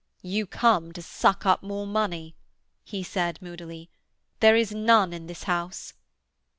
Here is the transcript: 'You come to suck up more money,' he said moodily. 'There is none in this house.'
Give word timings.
'You 0.23 0.47
come 0.47 0.93
to 0.93 1.01
suck 1.03 1.45
up 1.45 1.61
more 1.61 1.85
money,' 1.85 2.35
he 2.83 3.03
said 3.03 3.39
moodily. 3.39 3.91
'There 4.39 4.55
is 4.55 4.71
none 4.73 5.13
in 5.13 5.27
this 5.27 5.43
house.' 5.43 5.93